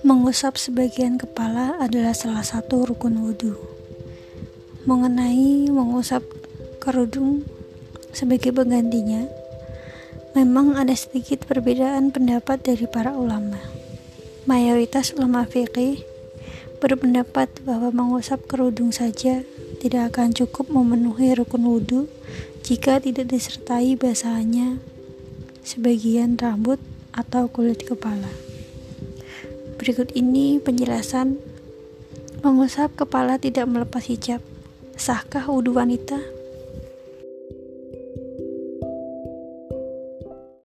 [0.00, 3.52] Mengusap sebagian kepala adalah salah satu rukun wudhu.
[4.88, 6.24] Mengenai mengusap
[6.80, 7.44] kerudung
[8.08, 9.28] sebagai penggantinya,
[10.32, 13.60] memang ada sedikit perbedaan pendapat dari para ulama.
[14.48, 16.00] Mayoritas ulama fikih
[16.80, 19.44] berpendapat bahwa mengusap kerudung saja
[19.84, 22.08] tidak akan cukup memenuhi rukun wudhu
[22.64, 24.80] jika tidak disertai basahannya
[25.60, 26.80] sebagian rambut
[27.12, 28.49] atau kulit kepala.
[29.80, 31.40] Berikut ini penjelasan
[32.44, 34.44] mengusap kepala tidak melepas hijab.
[34.92, 36.20] Sahkah wudhu wanita?